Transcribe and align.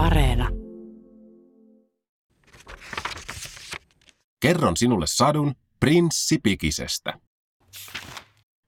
Areena. 0.00 0.48
Kerron 4.40 4.76
sinulle 4.76 5.06
sadun 5.08 5.54
prinssi 5.80 6.38
Pikisestä. 6.42 7.20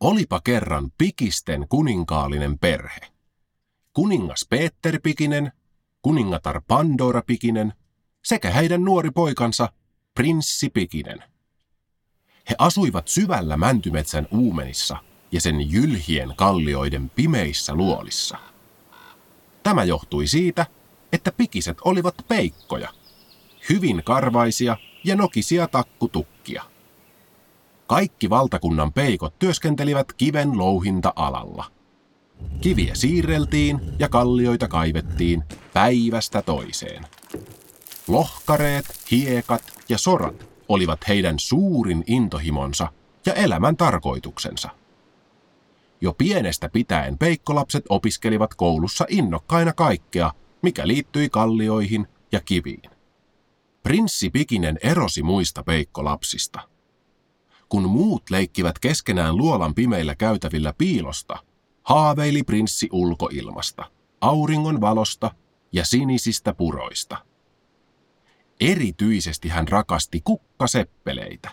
Olipa 0.00 0.40
kerran 0.44 0.90
Pikisten 0.98 1.66
kuninkaallinen 1.68 2.58
perhe. 2.58 3.00
Kuningas 3.92 4.46
Peter 4.50 5.00
Pikinen, 5.02 5.52
kuningatar 6.02 6.62
Pandora 6.68 7.22
Pikinen 7.26 7.72
sekä 8.24 8.50
heidän 8.50 8.84
nuori 8.84 9.10
poikansa 9.10 9.72
prinssi 10.14 10.70
Pikinen. 10.70 11.18
He 12.50 12.54
asuivat 12.58 13.08
syvällä 13.08 13.56
mäntymetsän 13.56 14.28
uumenissa 14.30 14.96
ja 15.32 15.40
sen 15.40 15.70
jylhien 15.70 16.34
kallioiden 16.36 17.10
pimeissä 17.10 17.74
luolissa. 17.74 18.38
Tämä 19.62 19.84
johtui 19.84 20.26
siitä, 20.26 20.66
että 21.12 21.32
pikiset 21.32 21.78
olivat 21.84 22.14
peikkoja, 22.28 22.88
hyvin 23.68 24.02
karvaisia 24.04 24.76
ja 25.04 25.16
nokisia 25.16 25.68
takkutukkia. 25.68 26.62
Kaikki 27.86 28.30
valtakunnan 28.30 28.92
peikot 28.92 29.38
työskentelivät 29.38 30.12
kiven 30.12 30.58
louhinta-alalla. 30.58 31.64
Kiviä 32.60 32.94
siirreltiin 32.94 33.80
ja 33.98 34.08
kallioita 34.08 34.68
kaivettiin 34.68 35.44
päivästä 35.72 36.42
toiseen. 36.42 37.06
Lohkareet, 38.08 38.84
hiekat 39.10 39.62
ja 39.88 39.98
sorat 39.98 40.48
olivat 40.68 41.08
heidän 41.08 41.38
suurin 41.38 42.04
intohimonsa 42.06 42.88
ja 43.26 43.34
elämän 43.34 43.76
tarkoituksensa. 43.76 44.68
Jo 46.00 46.12
pienestä 46.12 46.68
pitäen 46.68 47.18
peikkolapset 47.18 47.84
opiskelivat 47.88 48.54
koulussa 48.54 49.06
innokkaina 49.08 49.72
kaikkea, 49.72 50.30
mikä 50.62 50.88
liittyi 50.88 51.28
kallioihin 51.28 52.06
ja 52.32 52.40
kiviin. 52.40 52.90
Prinssi 53.82 54.30
Pikinen 54.30 54.78
erosi 54.82 55.22
muista 55.22 55.62
peikkolapsista. 55.62 56.60
Kun 57.68 57.90
muut 57.90 58.30
leikkivät 58.30 58.78
keskenään 58.78 59.36
luolan 59.36 59.74
pimeillä 59.74 60.14
käytävillä 60.14 60.72
piilosta, 60.78 61.38
haaveili 61.82 62.42
prinssi 62.42 62.88
ulkoilmasta, 62.92 63.90
auringon 64.20 64.80
valosta 64.80 65.30
ja 65.72 65.84
sinisistä 65.84 66.54
puroista. 66.54 67.16
Erityisesti 68.60 69.48
hän 69.48 69.68
rakasti 69.68 70.20
kukkaseppeleitä. 70.24 71.50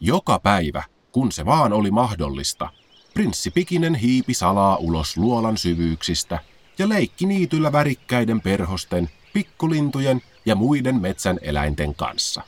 Joka 0.00 0.38
päivä, 0.38 0.82
kun 1.12 1.32
se 1.32 1.44
vaan 1.44 1.72
oli 1.72 1.90
mahdollista, 1.90 2.68
prinssi 3.14 3.50
Pikinen 3.50 3.94
hiipi 3.94 4.34
salaa 4.34 4.76
ulos 4.76 5.16
luolan 5.16 5.56
syvyyksistä 5.58 6.38
ja 6.78 6.88
leikki 6.88 7.26
niityllä 7.26 7.72
värikkäiden 7.72 8.40
perhosten, 8.40 9.10
pikkulintujen 9.32 10.22
ja 10.46 10.54
muiden 10.54 11.00
metsän 11.00 11.38
eläinten 11.42 11.94
kanssa. 11.94 12.42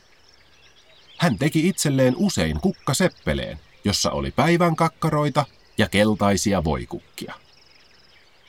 Hän 1.18 1.38
teki 1.38 1.68
itselleen 1.68 2.14
usein 2.16 2.60
kukkaseppeleen, 2.60 3.60
jossa 3.84 4.10
oli 4.10 4.30
päivän 4.30 4.76
kakkaroita 4.76 5.46
ja 5.78 5.88
keltaisia 5.88 6.64
voikukkia. 6.64 7.34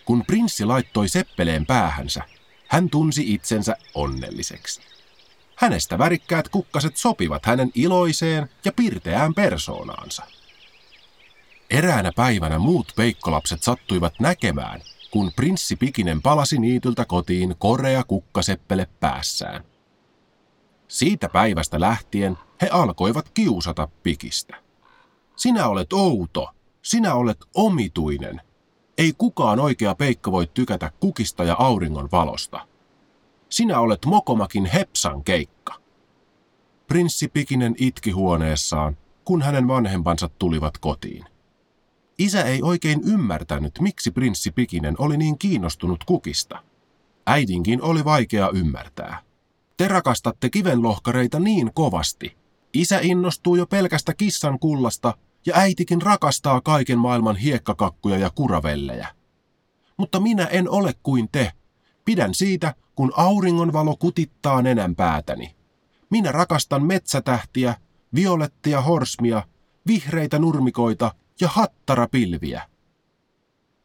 Kun 0.05 0.25
prinssi 0.25 0.65
laittoi 0.65 1.09
seppeleen 1.09 1.65
päähänsä, 1.65 2.21
hän 2.67 2.89
tunsi 2.89 3.33
itsensä 3.33 3.77
onnelliseksi. 3.93 4.81
Hänestä 5.55 5.97
värikkäät 5.97 6.49
kukkaset 6.49 6.97
sopivat 6.97 7.45
hänen 7.45 7.71
iloiseen 7.75 8.49
ja 8.65 8.71
pirteään 8.71 9.33
persoonaansa. 9.33 10.23
Eräänä 11.69 12.11
päivänä 12.15 12.59
muut 12.59 12.93
peikkolapset 12.95 13.63
sattuivat 13.63 14.19
näkemään, 14.19 14.81
kun 15.15 15.31
prinssi 15.35 15.75
Pikinen 15.75 16.21
palasi 16.21 16.59
niityltä 16.59 17.05
kotiin 17.05 17.55
korea 17.59 18.03
kukkaseppele 18.03 18.87
päässään. 18.99 19.63
Siitä 20.87 21.29
päivästä 21.29 21.79
lähtien 21.79 22.37
he 22.61 22.69
alkoivat 22.71 23.29
kiusata 23.29 23.87
Pikistä. 24.03 24.55
Sinä 25.35 25.67
olet 25.67 25.93
outo, 25.93 26.49
sinä 26.81 27.13
olet 27.13 27.37
omituinen. 27.53 28.41
Ei 28.97 29.13
kukaan 29.17 29.59
oikea 29.59 29.95
peikko 29.95 30.31
voi 30.31 30.47
tykätä 30.53 30.91
kukista 30.99 31.43
ja 31.43 31.55
auringon 31.59 32.09
valosta. 32.11 32.67
Sinä 33.49 33.79
olet 33.79 34.05
Mokomakin 34.05 34.65
Hepsan 34.65 35.23
keikka. 35.23 35.75
Prinssi 36.87 37.27
Pikinen 37.27 37.75
itki 37.77 38.11
huoneessaan, 38.11 38.97
kun 39.25 39.41
hänen 39.41 39.67
vanhempansa 39.67 40.29
tulivat 40.39 40.77
kotiin. 40.77 41.25
Isä 42.17 42.43
ei 42.43 42.61
oikein 42.61 43.01
ymmärtänyt, 43.03 43.79
miksi 43.79 44.11
prinssi 44.11 44.51
Pikinen 44.51 44.95
oli 44.97 45.17
niin 45.17 45.37
kiinnostunut 45.37 46.03
kukista. 46.03 46.63
Äidinkin 47.25 47.81
oli 47.81 48.05
vaikea 48.05 48.49
ymmärtää. 48.53 49.21
Te 49.77 49.87
rakastatte 49.87 50.49
kivenlohkareita 50.49 51.39
niin 51.39 51.71
kovasti. 51.73 52.37
Isä 52.73 52.99
innostuu 53.01 53.55
jo 53.55 53.65
pelkästä 53.65 54.13
kissan 54.13 54.59
kullasta 54.59 55.17
ja 55.45 55.53
äitikin 55.55 56.01
rakastaa 56.01 56.61
kaiken 56.61 56.99
maailman 56.99 57.35
hiekkakakkuja 57.35 58.17
ja 58.17 58.29
kuravellejä. 58.29 59.07
Mutta 59.97 60.19
minä 60.19 60.45
en 60.45 60.69
ole 60.69 60.93
kuin 61.03 61.29
te. 61.31 61.51
Pidän 62.05 62.33
siitä, 62.33 62.73
kun 62.95 63.13
auringonvalo 63.15 63.95
kutittaa 63.97 64.61
nenän 64.61 64.95
päätäni. 64.95 65.55
Minä 66.09 66.31
rakastan 66.31 66.85
metsätähtiä, 66.85 67.75
violettia 68.15 68.81
horsmia, 68.81 69.43
vihreitä 69.87 70.39
nurmikoita 70.39 71.11
ja 71.41 71.47
hattarapilviä. 71.47 72.61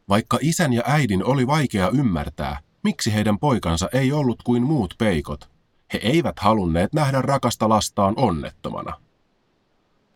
Vaikka 0.09 0.39
isän 0.41 0.73
ja 0.73 0.83
äidin 0.87 1.25
oli 1.25 1.47
vaikea 1.47 1.91
ymmärtää, 1.91 2.61
miksi 2.83 3.15
heidän 3.15 3.39
poikansa 3.39 3.89
ei 3.93 4.13
ollut 4.13 4.43
kuin 4.43 4.63
muut 4.63 4.95
peikot, 4.99 5.51
he 5.93 5.99
eivät 6.03 6.39
halunneet 6.39 6.93
nähdä 6.93 7.23
rakasta 7.23 7.69
lastaan 7.69 8.15
onnettomana. 8.17 9.01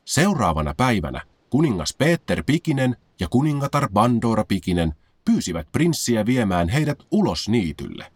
Seuraavana 0.04 0.74
päivänä 0.76 1.20
kuningas 1.50 1.94
Peter 1.98 2.42
Pikinen 2.46 2.96
ja 3.20 3.28
kuningatar 3.28 3.88
Bandora 3.92 4.44
Pikinen 4.44 4.94
pyysivät 5.24 5.72
prinssiä 5.72 6.26
viemään 6.26 6.68
heidät 6.68 6.98
ulos 7.10 7.48
niitylle. 7.48 8.12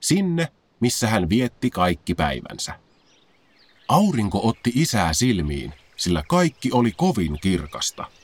Sinne, 0.00 0.48
missä 0.80 1.08
hän 1.08 1.28
vietti 1.28 1.70
kaikki 1.70 2.14
päivänsä. 2.14 2.80
Aurinko 3.88 4.40
otti 4.48 4.72
isää 4.74 5.12
silmiin, 5.12 5.74
sillä 5.96 6.22
kaikki 6.28 6.72
oli 6.72 6.92
kovin 6.96 7.38
kirkasta– 7.40 8.04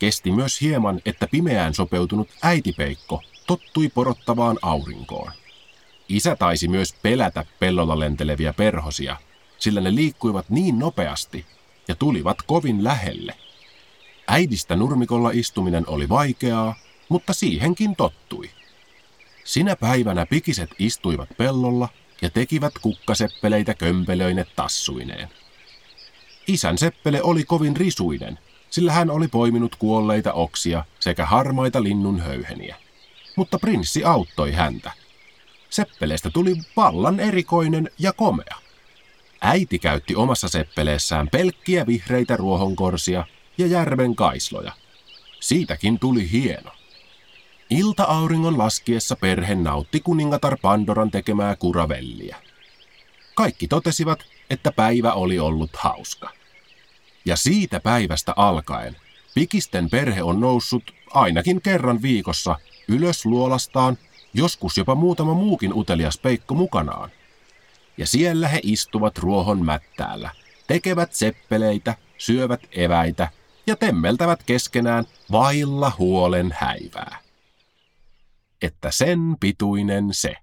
Kesti 0.00 0.30
myös 0.30 0.60
hieman, 0.60 1.00
että 1.06 1.26
pimeään 1.26 1.74
sopeutunut 1.74 2.28
äitipeikko 2.42 3.22
tottui 3.46 3.88
porottavaan 3.88 4.58
aurinkoon. 4.62 5.32
Isä 6.08 6.36
taisi 6.36 6.68
myös 6.68 6.94
pelätä 7.02 7.44
pellolla 7.58 7.98
lenteleviä 7.98 8.52
perhosia, 8.52 9.16
sillä 9.58 9.80
ne 9.80 9.94
liikkuivat 9.94 10.50
niin 10.50 10.78
nopeasti 10.78 11.46
ja 11.88 11.94
tulivat 11.94 12.42
kovin 12.42 12.84
lähelle. 12.84 13.34
Äidistä 14.28 14.76
nurmikolla 14.76 15.30
istuminen 15.30 15.84
oli 15.88 16.08
vaikeaa, 16.08 16.74
mutta 17.08 17.32
siihenkin 17.32 17.96
tottui. 17.96 18.50
Sinä 19.44 19.76
päivänä 19.76 20.26
pikiset 20.26 20.70
istuivat 20.78 21.28
pellolla 21.36 21.88
ja 22.22 22.30
tekivät 22.30 22.72
kukkaseppeleitä 22.78 23.74
kömpelöine 23.74 24.46
tassuineen. 24.56 25.28
Isän 26.46 26.78
seppele 26.78 27.22
oli 27.22 27.44
kovin 27.44 27.76
risuinen– 27.76 28.38
sillä 28.70 28.92
hän 28.92 29.10
oli 29.10 29.28
poiminut 29.28 29.76
kuolleita 29.76 30.32
oksia 30.32 30.84
sekä 31.00 31.26
harmaita 31.26 31.82
linnun 31.82 32.20
höyheniä. 32.20 32.76
Mutta 33.36 33.58
prinssi 33.58 34.04
auttoi 34.04 34.52
häntä. 34.52 34.92
Seppeleestä 35.70 36.30
tuli 36.30 36.56
vallan 36.76 37.20
erikoinen 37.20 37.90
ja 37.98 38.12
komea. 38.12 38.56
Äiti 39.40 39.78
käytti 39.78 40.16
omassa 40.16 40.48
seppeleessään 40.48 41.28
pelkkiä 41.28 41.86
vihreitä 41.86 42.36
ruohonkorsia 42.36 43.24
ja 43.58 43.66
järven 43.66 44.16
kaisloja. 44.16 44.72
Siitäkin 45.40 45.98
tuli 45.98 46.30
hieno. 46.32 46.70
Ilta-auringon 47.70 48.58
laskiessa 48.58 49.16
perhe 49.16 49.54
nautti 49.54 50.00
kuningatar 50.00 50.56
Pandoran 50.62 51.10
tekemää 51.10 51.56
kuravellia. 51.56 52.36
Kaikki 53.34 53.68
totesivat, 53.68 54.24
että 54.50 54.72
päivä 54.72 55.12
oli 55.12 55.38
ollut 55.38 55.70
hauska. 55.76 56.39
Ja 57.24 57.36
siitä 57.36 57.80
päivästä 57.80 58.32
alkaen 58.36 58.96
Pikisten 59.34 59.90
perhe 59.90 60.22
on 60.22 60.40
noussut 60.40 60.82
ainakin 61.10 61.62
kerran 61.62 62.02
viikossa 62.02 62.58
ylös 62.88 63.26
luolastaan, 63.26 63.98
joskus 64.34 64.78
jopa 64.78 64.94
muutama 64.94 65.34
muukin 65.34 65.74
utelias 65.74 66.18
peikko 66.18 66.54
mukanaan. 66.54 67.10
Ja 67.98 68.06
siellä 68.06 68.48
he 68.48 68.60
istuvat 68.62 69.18
ruohon 69.18 69.64
mättäällä, 69.64 70.30
tekevät 70.66 71.12
seppeleitä, 71.12 71.94
syövät 72.18 72.60
eväitä 72.72 73.28
ja 73.66 73.76
temmeltävät 73.76 74.42
keskenään 74.42 75.04
vailla 75.32 75.92
huolen 75.98 76.54
häivää. 76.58 77.18
Että 78.62 78.90
sen 78.90 79.36
pituinen 79.40 80.08
se. 80.12 80.36